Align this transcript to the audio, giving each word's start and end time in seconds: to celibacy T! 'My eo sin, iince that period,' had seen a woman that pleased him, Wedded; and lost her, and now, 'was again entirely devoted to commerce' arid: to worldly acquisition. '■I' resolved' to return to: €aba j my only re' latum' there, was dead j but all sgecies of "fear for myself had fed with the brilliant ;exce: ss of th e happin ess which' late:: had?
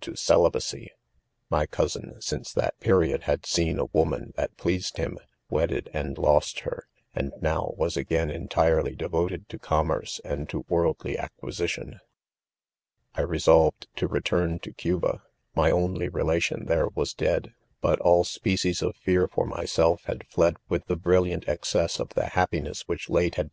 to 0.00 0.14
celibacy 0.14 0.84
T! 0.84 0.92
'My 1.50 1.64
eo 1.64 1.86
sin, 1.88 2.14
iince 2.20 2.54
that 2.54 2.78
period,' 2.78 3.24
had 3.24 3.44
seen 3.44 3.80
a 3.80 3.86
woman 3.86 4.32
that 4.36 4.56
pleased 4.56 4.96
him, 4.96 5.18
Wedded; 5.50 5.90
and 5.92 6.16
lost 6.16 6.60
her, 6.60 6.86
and 7.16 7.32
now, 7.42 7.74
'was 7.76 7.96
again 7.96 8.30
entirely 8.30 8.94
devoted 8.94 9.48
to 9.48 9.58
commerce' 9.58 10.20
arid: 10.24 10.48
to 10.50 10.64
worldly 10.68 11.18
acquisition. 11.18 11.98
'■I' 13.16 13.26
resolved' 13.28 13.88
to 13.96 14.06
return 14.06 14.60
to: 14.60 14.72
€aba 14.72 15.14
j 15.14 15.18
my 15.56 15.68
only 15.72 16.08
re' 16.08 16.22
latum' 16.22 16.66
there, 16.68 16.86
was 16.94 17.12
dead 17.12 17.42
j 17.42 17.50
but 17.80 17.98
all 17.98 18.22
sgecies 18.24 18.86
of 18.88 18.94
"fear 18.94 19.26
for 19.26 19.46
myself 19.46 20.04
had 20.04 20.28
fed 20.28 20.58
with 20.68 20.86
the 20.86 20.94
brilliant 20.94 21.44
;exce: 21.46 21.74
ss 21.74 21.98
of 21.98 22.10
th 22.10 22.24
e 22.24 22.30
happin 22.34 22.68
ess 22.68 22.82
which' 22.82 23.10
late:: 23.10 23.34
had? 23.34 23.46